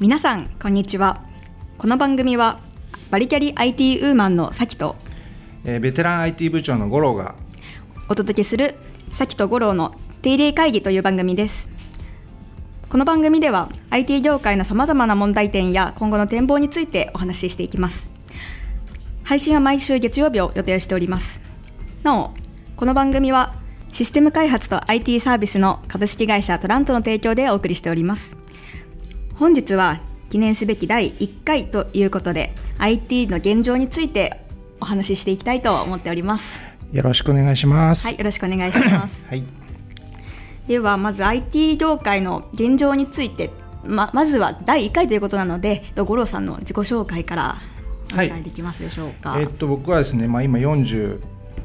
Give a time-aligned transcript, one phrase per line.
[0.00, 1.20] 皆さんこんにちは。
[1.76, 2.60] この番組は
[3.10, 4.96] バリキャリ IT ウーマンのさきと
[5.62, 7.34] えーベテラン IT 部長の五郎が
[8.08, 8.76] お届けする
[9.12, 11.68] さきと五郎の定例会議という番組です。
[12.88, 18.08] この番組では IT 業界のさまざまな問題点や今後の展望についてお話ししていきます。
[19.22, 21.42] 配信は毎週月曜日を予定しております。
[22.04, 22.30] なお
[22.74, 23.52] この番組は
[23.92, 28.40] システム開発と IT サービスの株式会社トラントの提供でお送りしております
[29.40, 34.44] 本日は記念すべき第1回ということで IT の現状について
[34.82, 36.60] お話ししていきたいと思っております
[36.92, 38.06] よろしくお願いします。
[38.06, 39.24] はい、よろしくお願いします。
[39.30, 39.42] はい。
[40.68, 43.50] ではまず IT 業界の現状について
[43.82, 47.56] ままずは第1回ということなのでと五郎さんの自己紹介から
[48.12, 49.36] お願いできますでしょうか？
[49.40, 51.18] えっと僕はですね、まあ今40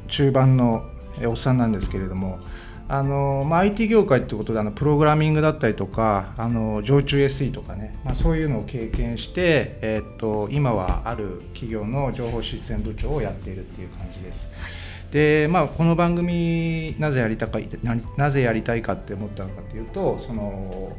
[0.08, 0.86] 中盤の
[1.20, 2.40] えおっさんなんですけれども。
[2.88, 14.50] あのまあ、IT 業界ってことであのプログラミングだったりとかあの常駐 SE とかね、まあ、そういうのを経験して、えっと今はある企業の情報システム部長をやっているっていう感じです。
[15.12, 20.98] でまあ、この番組なぜやりたかななぜやりたいかって思ったのかというとその、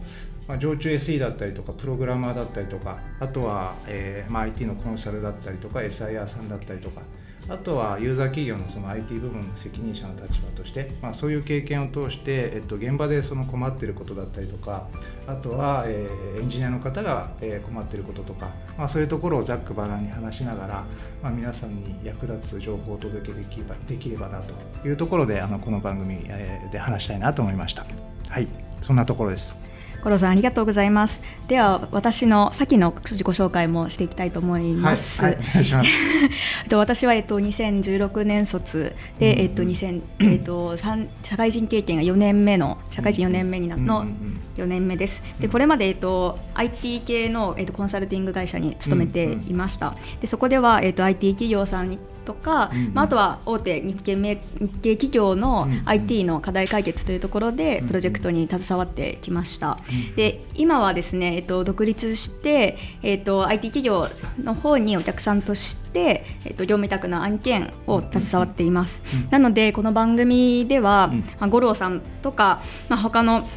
[0.48, 7.02] まあ、常駐 SE だったりとかプログラマーだったりとかあとは、えーまあ、IT のコンサルだったりとか SIR さんだったりとか
[7.48, 14.88] あとはユーザー企業のその IT 部分の責任者の立場として、まあ、そういう経験を通して、えっと、現場でその困っていることだったりとか
[15.26, 20.84] あとは、えーエンジニアの方が、え困っていることとか、まあ、そういうところをざっくばらんに話しながら、
[21.22, 24.54] まあ、皆さんに役立つ情報をお届けできればできればなと
[24.86, 26.22] いうところであのこの番組
[26.70, 27.86] で話したいなと思いました。
[28.28, 28.48] はい
[28.82, 29.56] そんなところです。
[30.06, 31.20] 五郎さんありがとうございます。
[31.48, 35.20] では私の先の自己紹介もしていきたいと思います。
[35.20, 35.90] はい、はい、お願いします。
[36.62, 45.24] えっと私はえっと2016年卒で、うんえっと2000えっと三社会人経験が4年目の社会人4年目になのうん4年目です。
[45.40, 49.96] でこれまでえっと IT 系のえっとコンサルティング会社に勤めていました。
[50.20, 52.94] でそこではえっと IT 企業さんにとか、うんうん。
[52.94, 59.78] まああとは大手日系メ日系企業の IT の課題解決というところでプロジェクトに携わってきました。
[60.16, 64.08] で今はですね、えっと、独立して、えっと、IT 企業
[64.42, 69.00] の方にお客さんとして、えっと、業務委託の案件を携わっています。
[69.24, 69.30] うん。
[69.30, 71.20] なのでこの番組では、うん。
[71.20, 73.48] まあ、五郎さんとか、まあ、他の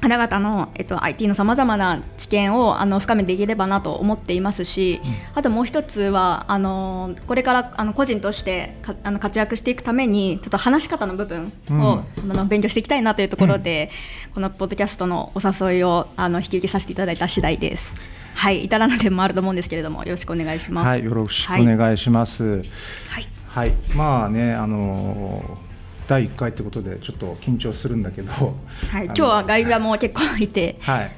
[0.00, 5.00] 方々の、えっと、IT のさまざまな知見をあの深めていければなと思っていますし、
[5.34, 13.90] あともう一つはあのこれからあの個人としてかあの活躍していくためにちょっと話し方の部分を、あの勉強していきたいなというところで、
[14.34, 17.94] このポッドキャストのお誘いをあの引き受けさせていただいた次第です。
[18.34, 20.86] はい、至らぬ点もあると思うんですけれどもよろしくお願いします。
[20.86, 22.62] はい、よろしくお願いします。
[22.62, 23.28] はい。
[23.48, 25.69] はい、まあね、あのー
[26.10, 31.12] 第1回ってことでちょっと緊張するんだけど、はい、今日は外部も結構いて、はい、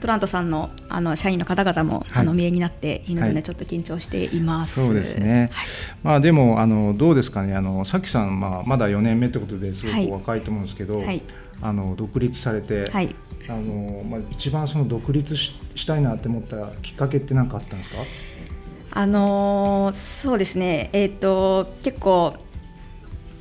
[0.00, 2.22] トラントさんのあの社員の方々も、はい。
[2.22, 4.76] あのお見えになっているので、ちょっと緊張しています。
[4.76, 5.48] そうですね。
[5.52, 5.66] はい。
[6.04, 10.06] まあでもあのどうですかね、あのさきさんまあまだ4年目ってことですごはい。
[10.06, 11.20] くお若いと思うんですけど、はい。
[11.60, 13.16] あの独立されて、はい。
[13.48, 17.96] あのまあ一番その独立ししたいなって思ったきっかけって何かあったんですか？
[18.92, 22.34] あのーそうですね、えっ、と結構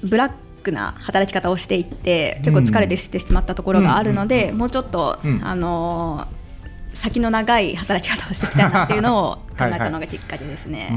[0.03, 6.37] ブラックな働き方をしていって結構疲れてしてしまったところがあるので、うんもうちょっと、うんあのー
[6.97, 10.89] 先の長い働き方をしていきたいなっていうのを考えたのがきっかけですね。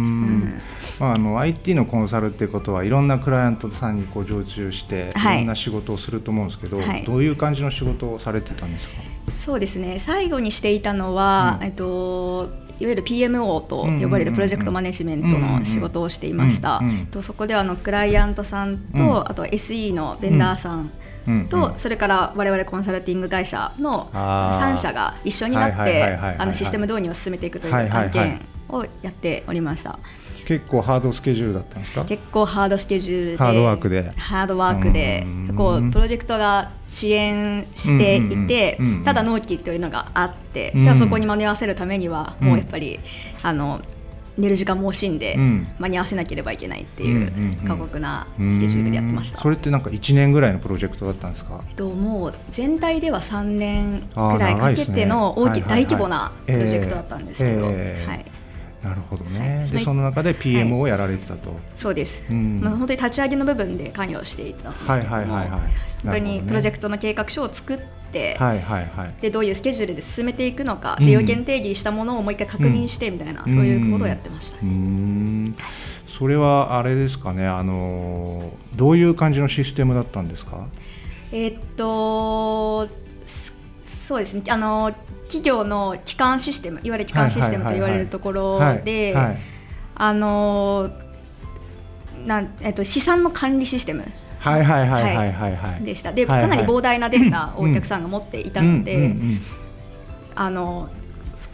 [1.01, 5.37] まあ、あの IT のコンサルっていうことはいろんなクライアントさんにこう常駐して、はい。
[5.37, 7.05] い、ろんな仕事をすると思うんですけど、はい。
[7.05, 8.95] どういう感じの仕事をされてたんですか？
[9.31, 9.99] そうですね。
[9.99, 11.67] 最後にしていたのは、うん。
[11.67, 12.51] えっと
[12.81, 16.81] いわゆる PMO と呼ばれるプロジェクトマネジメントの仕事をしていました。
[17.11, 19.17] とそこではあのクライアントさんと、うん。
[19.19, 20.91] あと SE のベンダーさん
[21.29, 21.47] うん。
[21.49, 21.79] と、うん。
[21.79, 24.73] それから我々コンサルティング会社のあー。
[24.73, 26.05] 3社が一緒になって
[26.39, 28.41] あのシステム導入を進めていくという案件
[28.73, 29.99] をやっておりました。
[30.47, 32.05] 結構ハードスケジュールだったんですか？
[32.05, 34.11] 結構ハードスケジュールでハードワークで。
[34.17, 35.55] ハードワークでうん。
[35.57, 40.97] こうプロジェクトが遅延していてうんうんただ納期というのがあってうん。
[40.97, 42.49] そこに間に合わせるためにはうん。
[42.49, 42.99] もうやっぱり
[43.45, 43.81] あの
[44.39, 45.69] 寝る時間も惜しんでうん。
[45.79, 49.37] 間に合わせなければいけないっていう過酷なスケジュールでやってました。
[49.37, 49.43] うん。
[49.43, 51.63] それってなんか1年ぐらいのプロジェクトだったんですか？
[51.69, 58.25] えっともう全体では3年あーくらいかけての大きね大規模なプロジェクトだったんですけど、はい、
[58.83, 59.71] なるほどね、はい。
[59.71, 62.61] でその中で PM をやられてたと、そうです、うん。
[62.61, 65.61] まあ、本当に立ち上げの部分で関与していたんですけども、はいはいはいはい
[66.03, 67.79] 本当にプロジェクトの計画書を作っ
[68.11, 69.15] て、はいはいはい。
[69.21, 71.07] でどういうスケジュールで進めていくのか、うん。
[71.07, 75.55] で要件定義したものをもう一回確認してみたいな、そういうことをやってました、うーん。
[76.07, 77.47] それはあれですかね。
[77.47, 80.67] あのどういう感じのシステムだったんですか？
[81.33, 82.89] えーっと
[84.11, 84.33] そうです。
[84.35, 84.93] ねあの
[85.29, 89.15] 企業の基幹システムいわゆる基幹システムと言われるところで
[89.95, 90.91] あの
[92.27, 94.05] なん、えっと、資産の管理システム。
[94.41, 95.57] はいはいはいはいはい。
[95.57, 95.85] はい。
[95.85, 96.13] でした。
[96.13, 99.15] でかなり膨大なデータをお客さんが持っていたので、
[100.35, 100.89] あの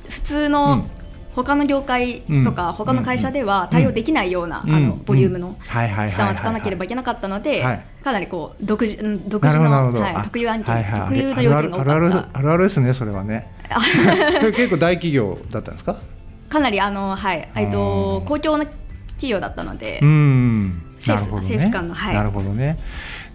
[0.09, 0.53] 普通うん。
[0.53, 0.89] の
[1.37, 2.73] 他の業界とか、うん。
[2.73, 4.75] 他の会社では対応できないような、うん。
[4.75, 7.85] あのボリュームの資産を使わなければいけなかったので、はい。
[8.03, 13.53] かなりこう独自うん独な自の、はい、あ特有案件、特有の要件が多あるあるかったあるあるですねそれはね。
[14.57, 15.97] 結構大企業だったんですか？
[16.49, 20.69] かなりあの、はいえっと公共の企業だったので、うん
[21.07, 22.15] な政府政府間のはい。
[22.15, 22.79] なるほどね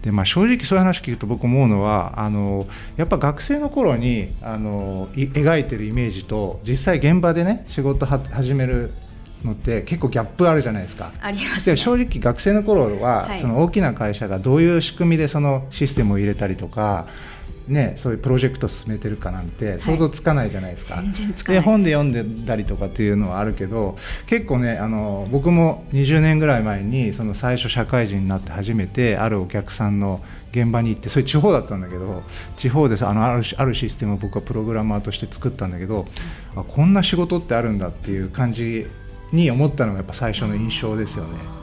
[0.02, 2.66] でまあ、正直そういう話聞くと僕思うのはあの
[2.96, 8.90] やっぱ学生の頃にあのい描いてるイメージと実際現場でね仕事は始める
[9.44, 11.12] のって結構ギャップあるじゃないですか。
[11.20, 11.76] ありますね。
[11.76, 17.06] で正直学生の頃は、はいその大きな会社がどういう仕組みでそのシステムを入れたりとか、
[17.68, 20.96] ね、そういうプロジェクトを進めてるかなんて想像つかないじゃないですか。
[20.96, 32.22] 全然つかないで本で読んでたりとかっていうのはあるけど結構ねあの僕も20年ぐらい前にその最初社会人になって初めてあるお客さんの現場に行ってそれ地方だったんだけど
[32.56, 36.06] 地方でさあのあるあるシステムを僕はプログラマーとして作ったんだけど
[36.56, 38.86] あこんな仕事ってあるんだっていう感じ
[39.32, 41.61] に思ったのがやっぱ最初の印象ですよね。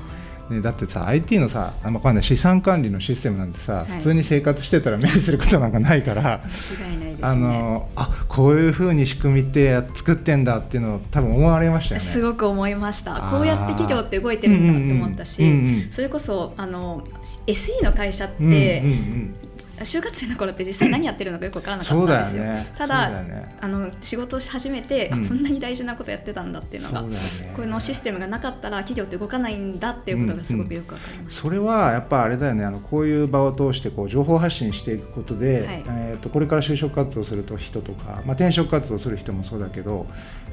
[0.50, 3.92] ね、だってさ IT のさあんまかんない資産管理のシステムなんてさ、い。
[3.94, 6.42] 普通に生活してたら目にすることなんかないから、
[6.80, 7.18] 間違いないですね。
[7.22, 12.08] あのあこういうふうに仕組みって作ってんだっていうのを多分思われましたよね。
[12.08, 13.30] すごく思いました。
[13.32, 17.04] こうやって企業って動いてるんだって思ったし、うんうんうんうんそれこそあの
[17.48, 19.36] SE の会社って、うんうんうん
[19.84, 22.44] 就活生の頃って実際何やってるのかよく分からなかったんですよ。
[22.44, 22.66] ね。
[22.78, 23.50] ただね。
[23.62, 25.28] あの仕事をし始めて、あうん。
[25.28, 27.18] こんなに大事なことやってたんだっていうのがね。
[27.56, 32.66] このシステムがなかったら企業って動かないんだっていうことがすごくよく分かりました、それはやっぱあれだよね。
[32.66, 35.84] あのこういう場を通してこう情報発信していくことで、はい。
[35.88, 40.08] えー、とこれから就職活動すると人とか、まあ、転職活動する人もそうだけど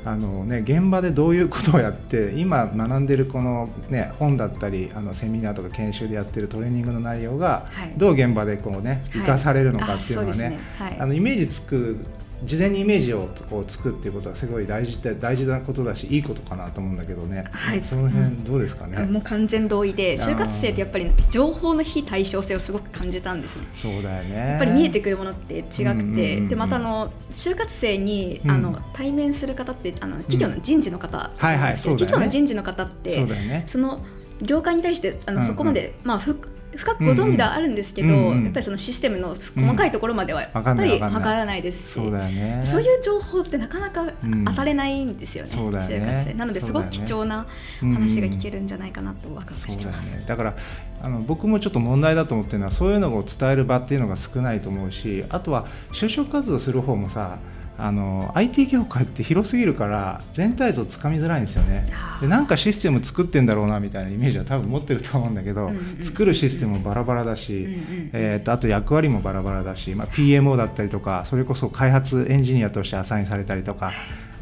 [0.07, 7.93] あの、ね、現場でどういうことをやって今学んでるこの、ね、本だったりあのセミナーとか研修でやってるトレーニングの内容がはい。
[7.97, 9.21] どう現場でこう、ね、はい。
[9.21, 10.59] 生かされるのかっていうのはね,、
[10.99, 11.99] あのイメージつく
[12.45, 17.81] 事前にイメージをこうつくっていうことはすごい大事で大事なことだしいいことかなと思うんだけどね、はい。
[17.81, 18.99] その辺どうですかね？
[19.07, 23.67] もう完全同意で就活生ってやっぱり情報の非対称性をすごく感じたんですね。
[23.73, 24.37] そうだよね。
[24.37, 26.49] やっぱり見えてくるものって違くて、うんうんうんうん。
[26.49, 28.51] でまたあの就活生に、うん。
[28.51, 31.31] あの対面する方ってあの企業の人事の方なん。
[31.37, 32.07] はいはいそうだよね。
[32.07, 33.65] 企業の人事の方ってそうだよね。
[33.67, 34.01] その
[34.43, 35.47] 業界に対してあの、うんうん。
[35.47, 36.39] そこまで、まあ、ふ
[36.77, 41.91] 深くご存知ではあるんですけど、うんうんやっぱりそのシステムの細かいところまではやっぱりわからないです。
[41.91, 42.63] し、そうだよね。
[42.65, 44.45] そういう情報ってなかなかうん。
[44.45, 46.35] 当たれないんですよね、就活生。
[46.35, 47.47] なのですごく貴重な
[47.81, 50.17] 話が聞けるんじゃないかなとワクワクしてます。
[50.17, 50.57] ねだから
[51.03, 57.39] あの僕もちょっと問題だと思ってるのはそういうのを伝える場っていうのが少ないと思うしあとは就職活動する方もさ
[57.79, 61.87] あの IT 業界って広すぎるから全体像つかみづらいんですよね。
[62.21, 66.03] でなんかシステム作ってんだろうなみたいなイメージは多分持ってると思うんだけど、うんうん。
[66.03, 73.93] 作るシステムもバラバラだし、うんうんえー、とあと役割もバラバラだし、まあ、PMO だったりとかそれこそ開発エンジニアとしてアサインされたりとか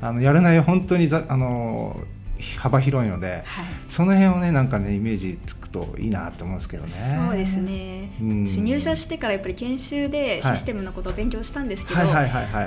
[0.00, 2.00] あのやる内容本当にざあの
[2.58, 3.64] 幅広いので、はい。
[3.88, 6.92] その辺をねなんかねイメージつくといいなと思うんですけどね。
[7.28, 8.46] そうですね、うん。
[8.46, 12.00] 私入社してからやっぱり研修でシステムのことを勉強したんですけど。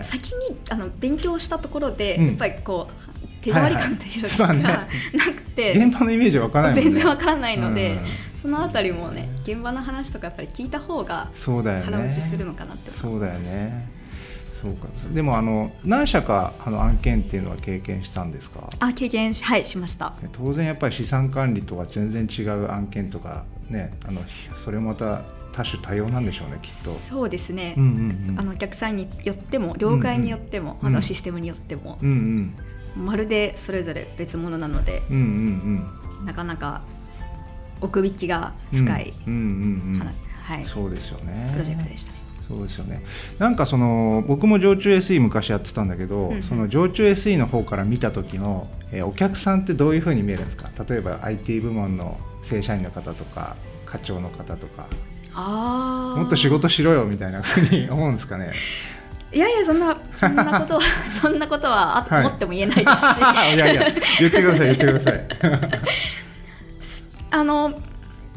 [0.04, 2.28] 先にあの勉強したところで、うん。
[2.28, 4.58] やっぱりこう手触り感というか、はい。
[4.58, 4.64] はい。
[4.64, 4.90] まあね。
[5.14, 6.82] なくて、現場のイメージわからないね。
[6.82, 8.00] 全然わからないので、うん。
[8.42, 11.30] そのあたりもね現場の話とかやっぱり聞いた方が。
[11.34, 13.90] 腹落ちするのかなってそうだよね。
[14.62, 14.88] そうか。
[15.14, 18.70] でもあの何社かあの案件っていうのは経験したんですか？
[18.80, 24.22] あ経験しはいしました当然やっぱり資産管理とは全然違う案件とかねあの
[24.64, 25.22] それもまた
[25.52, 26.92] 多種多様なんでしょうねきっと。
[27.08, 28.40] そうですね、うんうんうん。
[28.40, 32.54] あのお客さんによっても業界によっても、うんうんあのシステムによっても、うん
[32.96, 35.24] うんまるでそれぞれ別物なのでうんうん
[36.20, 36.82] うんなかなか
[37.80, 38.86] 奥引きがうん。
[38.86, 40.00] 深い、うんうんうん。
[40.00, 40.12] は
[40.42, 41.50] はい、そうですよね。
[41.54, 42.20] プロジェクトでしたね。
[42.48, 43.04] そうですよね。
[43.40, 46.44] なんかその僕も常駐 SE 昔やってたんだけど、うんうん。
[46.44, 50.70] その常駐 SE の方から見た時の、えーお客さんってどういうふうに見えるんですか？
[50.88, 54.88] 例えば IT 部門の正社員の方とか課長の方とか。
[55.34, 56.20] あー。
[56.22, 58.54] もっと仕事しろよみたいなふうに思うんですかね？
[59.34, 63.20] いやいやそんなそんなことは そんなことはあ、はい思っても言えないですし。
[63.56, 63.58] い。
[63.60, 63.82] やいや
[64.20, 65.28] 言ってください言ってください。
[67.32, 67.82] あの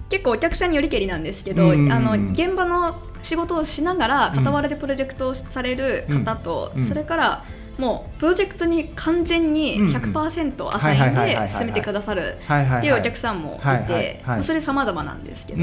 [0.09, 7.45] 結構お客さんによりけりなんですけど、あの現場の仕事をしながら傍らでプロジェクトをされる方と、それから
[7.79, 9.87] もうプロジェクトに完全にうん。
[9.87, 15.61] うん100%アサインで進めてくださるっていうお客さんもいてはいそれ様々なんですけど、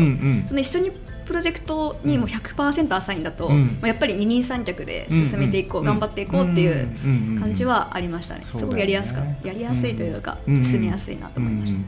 [0.47, 0.91] その一緒に
[1.25, 3.63] プロジェクトにも100%アサインだと、うん。
[3.63, 11.79] まあ、やっぱり二人三脚で進めていこう、うん頑張っていこうっていううん感じはありましたね、すごくやりやすかやりやすいというか、うん進めやすいなと思いました。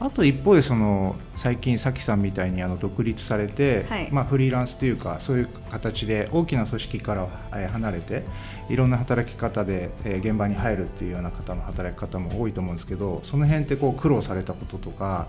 [0.00, 4.08] うんあと一方でその最近さきさんみたいにあの独立されて、はい。
[4.10, 8.24] まあ、フリーランスというかそういう形で大きな組織からえー離れて
[8.68, 15.28] いろんな働き方でえー現場に入るっていうような方の働き方も多いと思うんですけどその辺ってこう苦労されたこととか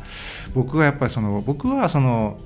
[0.54, 2.38] 僕がやっぱりその僕はその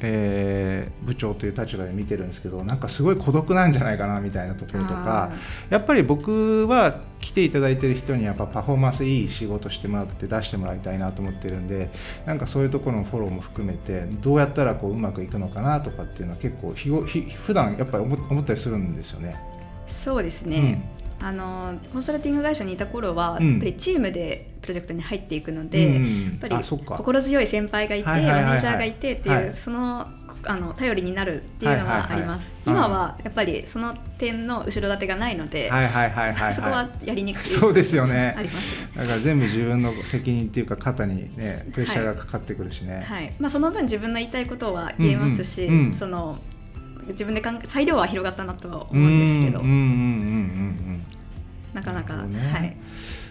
[0.00, 5.30] えー部長という立場で見てるんですけどなんかすごい孤独なんじゃないかなみたいなところとか
[5.70, 11.90] やっぱり僕は来ていただいてる人にやっぱパフォーマンスいい仕事してもらって出してもらいたいなと思ってるんで
[12.26, 19.36] なんかそういうところのフォローも含めてどうやったらこううまくいくのかなとかっていうのは結構日ご日普段やっぱり思思ったりするんですよね。
[19.88, 20.80] そうですね、
[21.20, 23.50] あのコンサルティング会社にいた頃は、うん。
[23.52, 28.44] やっぱりチームでプロジェクトに入っていくので、うんやっぱり心強い先輩がいて、はいはいはいはい。
[28.44, 29.52] マネージャーがいてっていう、はい。
[29.52, 30.06] その
[30.44, 32.74] あの頼りになるっていうのはあります、はい。
[32.74, 37.44] はいはい今はやっぱりその点の後ろ盾がないので、はいはいはいはい、はい、そこはやりにくい。
[37.44, 38.34] そうですよね。
[38.38, 38.88] ありますね。
[38.96, 43.32] だから全部自分の責任っていうか肩にねプレッシャーがかかってくるしね、はい。
[43.38, 45.92] まあ、その分自分の言いたいことは言えますし、うんうんうん。
[45.92, 46.38] その
[47.08, 49.84] 自分で考え裁量は広がったなとは思うんですけど、うんうんうんうんう
[50.94, 50.97] ん
[51.74, 52.52] なかなか、ね。
[52.52, 52.76] はい、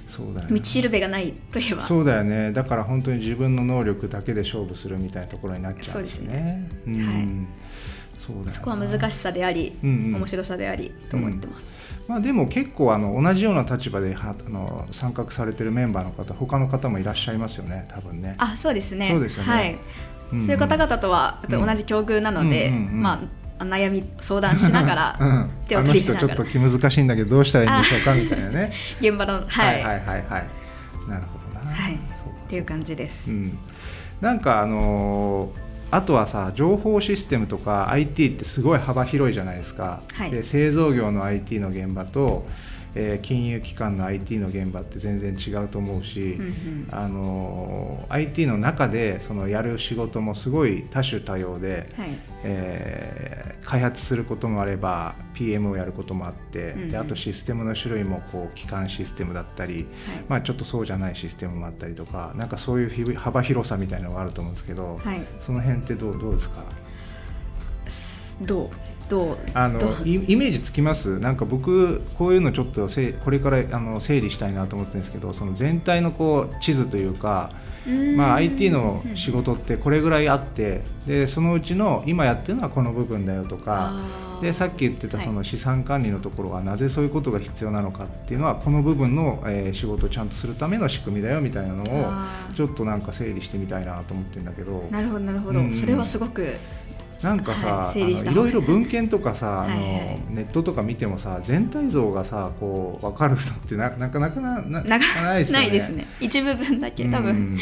[0.07, 1.81] そうだよ道しるべがないといえば。
[1.81, 2.51] そうだよね。
[2.51, 6.69] だから本当に自分の能力だけで勝負するみたいなところになっちゃうんですよね。
[6.69, 7.13] そうですね。
[7.13, 7.47] うん
[8.27, 10.15] そうだよなそこは難しさであり、うんうん。
[10.15, 11.77] 面白さでありと思ってます。
[12.07, 18.35] まあ、でも結構あの同じような立場ではあの参画されてるメンバーの方他の方もいらっしゃいますよね多分ね。
[18.37, 19.09] あ、そうですね。
[19.09, 19.49] そうですよね。
[19.49, 19.77] はい。
[20.31, 20.41] うんうん。
[20.41, 23.01] そういう方々とはやっぱり同じ境遇なので、うんうんうんうん。
[23.01, 23.19] まあ
[23.59, 26.27] 悩み相談しながら、 うん、手をあの取りながら。
[26.27, 28.73] 人ちょっと気難しいんだけどどうしたらいいんでしょうかみたいなね。
[28.99, 30.27] 現場のはい、はいはいはいはい。
[31.09, 31.93] なるほどな、はい。
[31.95, 31.97] っ
[32.47, 33.29] ていう感じです。
[33.29, 33.57] うん、
[34.21, 40.31] なんかあのーあとはさ情報システムとか IT ってすごい幅広いじゃないですか、はい。
[40.31, 42.45] で製造業の IT の現場と、
[42.99, 46.87] えー金融機関の IT の現場って全然違うと思うし、うんうん。
[46.91, 52.09] あのー IT の中でそのやる仕事もすごい多種多様で、はい。
[52.43, 56.89] えー開発することもあれば PM をやることもあって、うんうん。
[56.89, 59.85] であとシステムの種類もこう基幹システムだったり、
[60.29, 65.21] まあ、ちょっとそうじゃないシステムもあったりとかなんかそういうひ幅広さみたいなのがあると思うんですけど、はい。
[65.41, 66.63] その辺ってどうどうですか？
[68.41, 68.69] どう？
[69.09, 69.37] どう？
[69.53, 71.19] あのイイメージつきます？
[71.19, 77.51] なんか僕こういうのちょっとせいこれからあの整理したいなと思ってるんですけどその全体のこう地図というか、
[78.15, 83.93] まあ、IT の仕事ってこれぐらいあってでそのうちの今やってるのはこの部分だよとか
[84.41, 85.25] でさっき言ってたはい。
[85.25, 94.87] その資産管理のところがなぜそういうことが必要なのかっていうのはこの部分の、えー仕事をちゃんとするための仕組みだよみたいなのをちょっとなんか整理してみたいなと思ってるんだけど。
[94.91, 95.73] なるほどなるほど、うん。
[95.73, 96.53] それはすごく
[97.21, 99.95] なんかさ、はいろいろ文献とかさあの、はい。
[99.95, 105.63] はいネットとか見てもさ全体像がさこう分かるのってななかなかなななないですよね。
[105.63, 106.05] ないですね。
[106.19, 107.57] 一部分だけ多分、うん。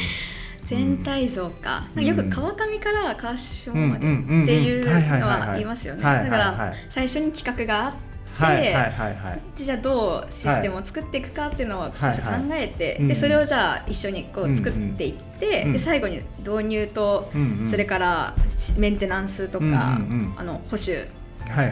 [0.63, 2.05] 全体像か、うん。
[2.05, 6.03] よく川上から川下うんまでっていうのは言いますよね。
[6.03, 7.93] だはいから最初に企画があっ
[8.37, 9.41] て、はいはいはいはい。
[9.55, 17.31] じゃあどうシステムを作っていくかっていうのを最初考えて、うんでそれをじゃあ一緒にこう作っていって、うんで最後に導入と、
[17.69, 18.35] それから
[18.77, 19.99] メンテナンスとか、
[20.37, 20.97] あの保守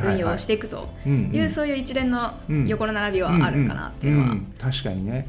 [0.06, 2.34] 運用をしていくという、そういう一連の
[2.68, 5.28] 横の並びはあるかなっていうのは、確かにね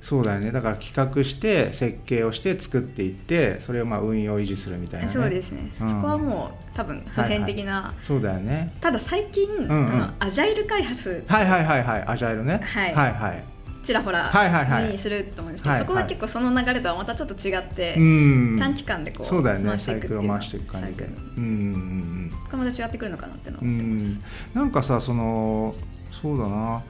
[0.00, 0.50] そうだよね。
[0.50, 5.88] だから企画して設計をして作っていってそれをまあ運用維持するみたいな、ね、そうですね、うん。
[5.88, 8.72] そこはもう多分普遍的な、そうだよね。
[8.80, 9.70] ただ最近、んうん。
[9.70, 11.22] あのアジャイル開発。
[11.26, 12.04] はいはいはいはい。
[12.06, 12.60] アジャイルね。
[12.62, 12.94] はい。
[12.94, 13.44] はいはい。
[13.82, 14.84] ちらほらはいはいはい。
[14.84, 15.86] 目にすると思うんですけど、はいはい。
[15.86, 18.56] そこは結構その流れとはまたちょっと違って、うん。
[18.58, 19.78] 短期間でこうそうだよね。
[19.78, 21.04] サイクルを回していく感じで。
[21.04, 22.30] うんうんうん。
[22.42, 24.22] そこはまた違ってくるのかなっていうのはう思ってます、ん。
[24.54, 25.74] なんかさその
[26.10, 26.82] そうだな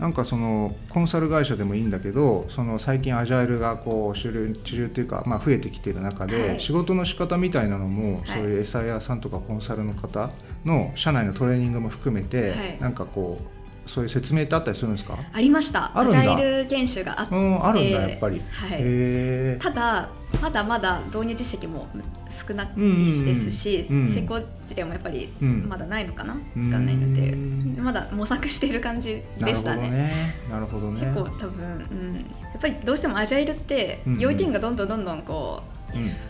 [0.00, 6.60] なんかそのコンサル会社でもいいんだけどその最近アジャイルがこう主流主流っていうか、まあ、増えてきている中で、はい。
[6.60, 8.26] 仕事の仕方みたいなのも、はい。
[8.28, 10.30] そういう餌屋さんとかコンサルの方
[10.64, 12.78] の社内のトレーニングも含めて、はい。
[12.80, 13.59] なんかこう
[13.90, 15.18] そういう説明ってあったりするんですか？
[15.32, 15.90] ありました。
[15.98, 19.58] アジャイル研修があって、うんあるんだやっぱり、はい。
[19.60, 20.08] ただ
[20.40, 21.88] まだまだ導入実績も
[22.30, 24.08] 少ないうんうんうんですし、うん。
[24.08, 25.68] 成功事例もやっぱりうん。
[25.68, 27.76] まだないのかな、うんわかんないのでうん。
[27.82, 29.90] まだ模索している感じなるほどでしたね。
[29.90, 31.00] ねなるほどね。
[31.00, 32.20] 結構多分、うん、や
[32.58, 35.79] っぱりどうしてもアジャイルって要件がどんどんどんどんこう、うん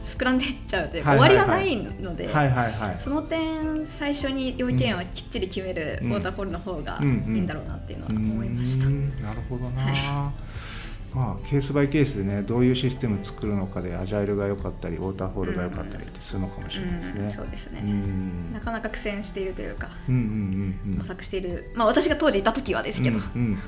[0.05, 2.29] 膨らんでいっちゃうというか、終わりがないので、
[2.99, 6.13] その点最初に要件をきっちり決めるうん。
[6.13, 7.47] ウォーターフォールの方がいいうん。
[7.47, 8.87] だろうなっていうのは思いました。
[9.25, 10.33] なるほどな、は
[11.15, 17.21] まあ、ケースバイケースでねどういうシステム作るのかでアジャイルが良かったりウォーターフォールが良かったりってするのかもしれないですね。
[17.25, 18.53] うんそうですね、うん。
[18.53, 20.99] なかなか苦戦しているというかうんうんうんうん。
[20.99, 23.59] 模索している、まあ私が当時いた時はですけど、うんうん。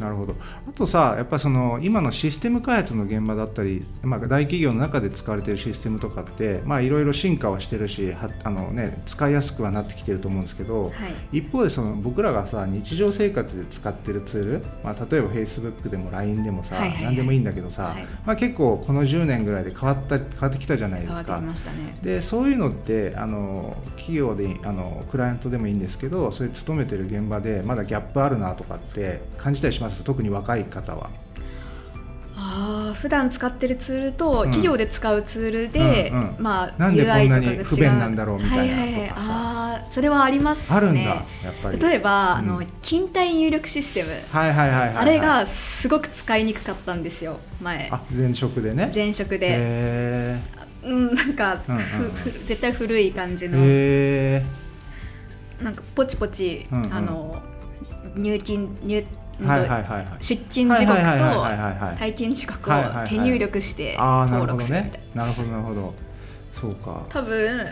[0.00, 0.34] なるほど。
[0.68, 10.90] あとさやっぱその今のシステム開発の現場だったり、まあ、大企業の中で使われているシステムとかってまあいろいろ進化はしてるしはあの、ね、使いやすくはなってきてると思うんですけど、は
[11.32, 11.38] い。
[11.38, 18.04] 一方でその僕らがさ日常生活で使ってるツール、まあ、例えば Facebook でも LINE でもさ、はいはいはい何でもいいんだけどさ、はい。
[18.26, 21.40] まあ、結構この10年ぐらいで変わった変わってきたじゃないですか。
[21.40, 21.54] ね。
[22.02, 30.02] でそういうのってあの企業であのクライアントでもいいんですけどそれ勤めてる現場でまだギャップあるなとかって感じたりします？
[30.04, 31.10] 特に若い方は。
[32.44, 34.50] ああ普段使ってるツールとうん。
[34.50, 36.42] 企業で使うツールで、うんうん。
[36.42, 37.58] まあなんでこん UI なとかが違う。
[37.58, 40.76] に不便なんだろうみたいなはいはいああそれはありますね。
[40.76, 41.24] あるんだやっ
[41.62, 41.78] ぱり。
[41.78, 42.38] 例えば、うん。
[42.38, 47.88] あの勤怠入力システム、はいはいはいあれがすごく使いにくかったんですよ前。
[47.92, 48.90] あ前職でね。
[48.94, 50.40] 前職で、へ
[50.84, 51.82] うん、なんか、うんうん
[52.44, 53.58] 絶対古い感じーの。
[53.60, 54.44] へ
[55.62, 56.92] なんかポチポチ、うんうん。
[56.94, 57.40] あの
[58.16, 60.06] 入金入、ーはいはいはいはい。
[60.20, 62.74] 出勤時刻と退勤時刻を
[63.06, 65.06] 手入力してああなるほど登録するみたいね。
[65.14, 65.94] なるほどなるほど。
[66.52, 67.02] そうか。
[67.08, 67.66] 多分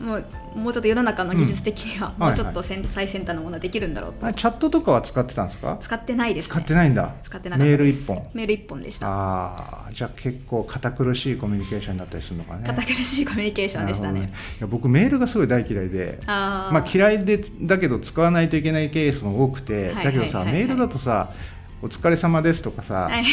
[0.00, 0.24] もう
[0.54, 5.78] もうちょっと世の中の技術的にはうんもうちょっと先最先端のものができるんだろうと、あチャットとかは使ってたんですか？
[5.80, 7.14] 使ってないです、ね、使ってないんだ。
[7.22, 8.26] 使ってなかメール一本。
[8.34, 12.64] メール一本でしたああじゃあ結構堅苦しいコミュニケーションになったりするのかね。
[12.66, 16.20] 堅苦しいコミュニケーションでしたねなるほどいや僕メールがすごい大嫌いで。
[16.26, 21.32] まあ、嫌いでだけど使わないといけないケースも多くて、はいだけどさ、はいはいはいメールだとさ
[21.82, 23.24] 「お疲れ様です」とかさ、はい。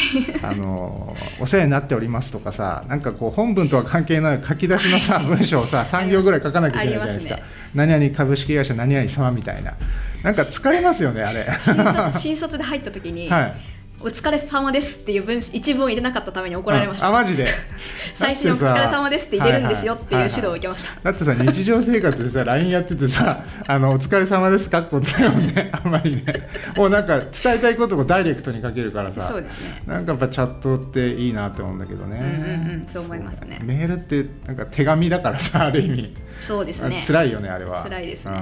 [0.42, 7.36] あの「お世話になっております」とかさなんかこう本文とは関係ない書き出しのさ文章をさ3行ぐらい書かなきゃいけないじゃないですか。
[7.36, 7.42] す
[7.74, 9.74] 何々株式会社何々様みたいな。
[10.22, 11.46] なんか疲れますよねあれ。
[11.58, 13.54] 新卒新卒で入った時に、 はい
[14.06, 17.48] お疲れ様ですっていう文一文を入れなかったために怒られました、あマジで。
[18.14, 25.72] 最初にお疲れ様ですって入れるんですよっていう指導を受けました、だってさ日常生活でさ LINE やっててさ「あのお疲れ様です」かっこだよね。
[25.84, 26.48] あんまりね。
[26.76, 29.26] もうなんか伝えたいことをダイレクトに書けるからさ。
[29.26, 29.82] そうですね。
[29.88, 33.56] なんかやっぱチャットっていいなって思うんだけどね、うんうんうんそう思いますね。
[33.58, 33.66] そう。
[33.66, 37.02] メールってなんか手紙だからさある意味、そうですね。
[37.04, 37.82] 辛いよねあれは。
[37.82, 38.38] 辛いですね。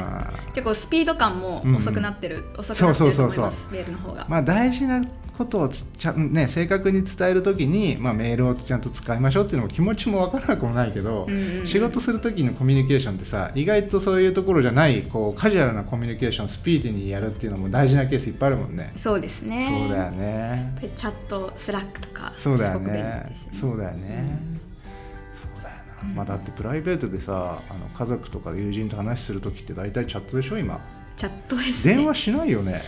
[0.52, 5.02] 結構スピード感も遅くなってる、遅くそうなってるとそうそうそう思いますメールの方が、まあ大事な
[5.36, 11.66] ことをつちゃん、ね、正確に伝えるときに、まあ、メールをちゃんと使いましょうっていうのも気持ちも分からなくもないけど、うんうんうん。
[11.66, 18.92] 仕事するときのコミュニケーションってさ意外とそういうところじゃないこうカジュアルなコミュニケーションスピーディーにやるっていうのも大事なケースいっぱいあるもんね。
[18.96, 19.66] そうですね。
[19.68, 20.74] そうだよね。
[20.96, 23.36] チャットスラックとかそうだよね。
[23.52, 24.38] そうだよね、
[25.34, 30.80] そうだよな、まあ、だってプライベートでさあの家族とか友人と話するときって大体チャットでしょ今。
[31.16, 31.94] チャットですね。
[31.94, 32.82] 電話しないよね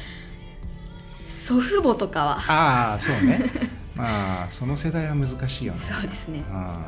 [1.46, 2.38] 祖父母とかは。
[2.48, 3.38] ああそうね。
[3.94, 5.78] まあその世代は難しいよね。
[5.78, 6.42] そうですね。
[6.50, 6.80] あ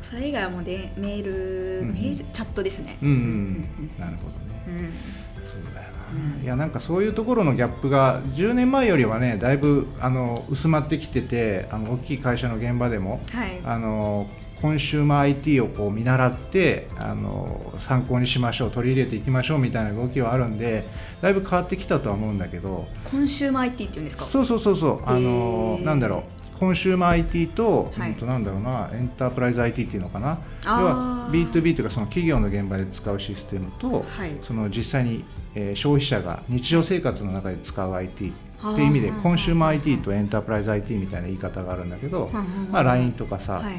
[0.00, 2.96] それ以外はもうでメール、うんメールチャットですね。
[3.02, 3.90] ーうんうん。
[3.98, 4.88] なるほどね。
[5.36, 5.44] うん。
[5.44, 6.42] そうだよな、うん。
[6.42, 13.60] いやなんかそういうところのギャップが10年前よりはねだいぶあの薄まってきててあの大きい会社の現場でもはい。
[13.62, 14.26] あの
[14.60, 20.84] コンシューマー IT をこう見習ってあの参考にしましょう取り入れていきましょうみたいな動きはあるんで
[21.22, 22.86] だいぶ変わってきたとは思うんだけど。
[23.10, 24.24] コンシューマー IT っていうんですか？
[24.24, 25.02] そうそうそうそう。
[25.06, 26.24] あのなんだろ
[26.56, 26.58] う。
[26.58, 28.10] コンシューマー IT と,、はい。
[28.10, 30.38] うんとなんだろうなエンタープライズ IT っていうのかな？
[30.64, 34.32] 要は B2B というかその企業の現場で使うシステムと、はい。
[34.42, 42.30] その実際に、えー消費者が日常生活の中で使う IT っていう意味ではあコンシューマー IT とエンタープライズ IT みたいな言い方があるんだけど、
[42.70, 43.78] まあ、LINE とかさ、はいはいは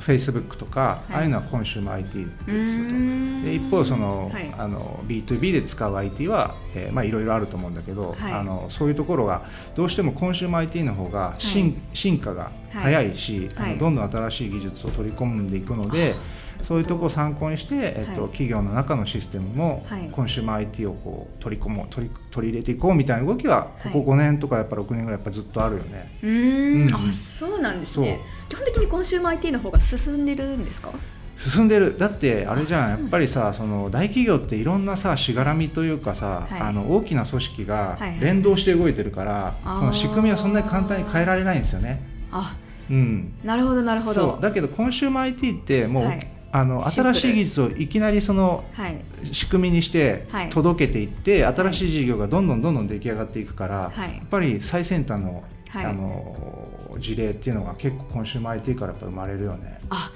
[0.00, 1.12] Facebook とか、い。
[1.12, 2.50] ああいうのはコンシューマー IT ですと。
[2.50, 3.44] うーん。
[3.44, 4.54] で一方その、はい。
[4.56, 8.32] あの B2B で使う IT は、えーまあ、いろいろあると思うんだけど、はい。
[8.32, 9.44] あのそういうところが
[9.74, 13.70] どうしてもコンシューマー IT の方が進,、進化が早いし、はい。
[13.72, 16.14] あのどんどん新しい技術を取り込んでいくので、
[16.62, 20.08] そういうところを参考にして、えっとはい企業の中のシステムも、はい。
[20.10, 26.18] コンシューマー IT をこう取り込もう取り取り入れていこうみたいな動きはここはい5年とかやっぱ6年ぐらいやっぱずっとあるよね。
[26.22, 26.94] うーん、うん。
[26.94, 28.20] あそうなんですね。
[28.48, 30.90] 基本的にコンシューマー IT の方が進んでるんですか？
[31.36, 31.96] 進んでる。
[31.96, 32.90] だってあれじゃん。
[32.90, 36.60] やっぱりさその大企業っていろんなさしがらみというかさ、はい。
[36.60, 39.78] あの大きな組織がはいはい連動して動いてるから、あー。
[39.78, 42.02] その仕組みはそんなに簡単に変えられないんですよね。
[42.32, 42.56] あ
[42.90, 44.14] うん、なるほどなるほど。
[44.14, 44.42] そう。
[44.42, 48.98] だけどコンシューマー IT ってもう、はいあの新しい技術をいきなりそのはい。
[49.32, 50.48] 仕組みにしてはい。
[50.48, 54.16] 届けていって、新しい事業がどんどんどんどん出来上がっていくから、はい。
[54.16, 55.84] やっぱり最先端の,、はい。
[55.84, 59.80] あの事例っていうのが結構コンシューマー IT からやっぱ生まれるよね。
[59.90, 60.10] あ、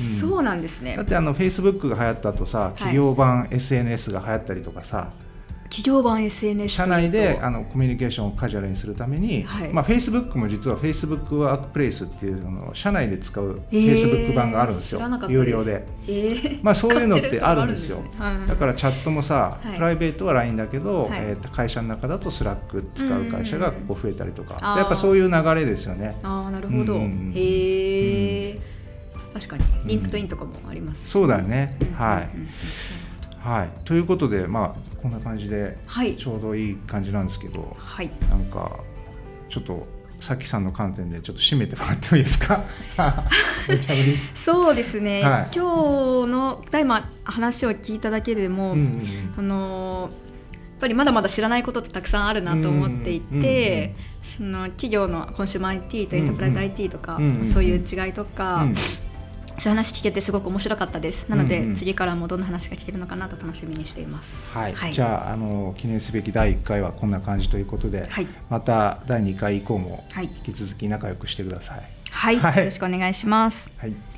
[0.00, 0.06] うん。
[0.06, 0.96] そうなんですね。
[0.96, 5.10] だってあのフェイスブックが流行った後さ企業版 SNS が流行ったりとかさ、
[5.70, 26.16] 企業版 SNS 社内であのコミュニケーションをカジュアルにするために、はい、まあ、Facebook も実は Facebook ワークプレイスっていうの社内で使う Facebook 版があるんですよ、えー、有料で、えー、 まあ、そういうのってあるんですよ、ねはい、だからチャットもさ、はい、プライベートは LINE だけど、えー、会社の中だと Slack 使う会社がここ増えたりとか、やっぱそういう流れですよね。
[26.24, 27.02] あなるほど、うん。
[27.02, 28.60] うん、へえ、
[29.32, 29.64] 確かに。
[29.86, 31.76] LinkedIn とかもあります、ね、そうだよね。
[31.96, 32.28] はい、
[33.38, 35.76] はい、ということで、まあ、こんな感じで、
[36.18, 38.80] ちょうどいい感じなんですけど、はい、なんか
[39.48, 39.86] ちょっと
[40.20, 42.64] さきさんの観点でちょっと締めてもらってもいいですか？
[44.34, 58.74] そうですね、はい、今日の今話を聞いただけでも、うんうん、あのやっぱりまだまだ知らないことってたくさんあるなと思っていて、その企業のコンシューマー IT とエンタープライズ IT とか、うんうん、そういう違いとか、うん
[59.60, 61.28] そういう話聞けてすごく面白かったです。
[61.28, 64.48] なので、うんうん、次からもどんな話が聞けるのかなと楽しみにしています。
[64.54, 71.82] はい、はい、じゃああの記念すべき第1回はこんな感じということで、はい、また第2回以降も引き続き仲良くしてください。
[72.10, 74.09] はい、はい、よろしくお願いします、はい